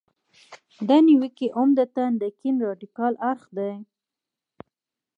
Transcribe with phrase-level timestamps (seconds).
[0.87, 3.71] دا نیوکې عمدتاً د کیڼ رادیکال اړخ دي.